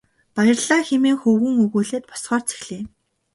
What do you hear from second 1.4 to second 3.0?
өгүүлээд босохоор зэхлээ.